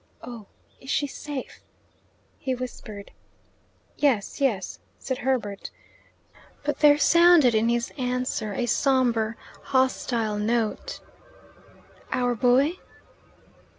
"Oh, 0.23 0.47
is 0.79 0.89
she 0.89 1.05
safe?" 1.05 1.59
he 2.39 2.55
whispered. 2.55 3.11
"Yes, 3.97 4.41
yes," 4.41 4.79
said 4.97 5.19
Herbert; 5.19 5.69
but 6.63 6.79
there 6.79 6.97
sounded 6.97 7.53
in 7.53 7.69
his 7.69 7.93
answer 7.99 8.51
a 8.51 8.65
sombre 8.65 9.35
hostile 9.61 10.39
note. 10.39 11.01
"Our 12.11 12.33
boy?" 12.33 12.77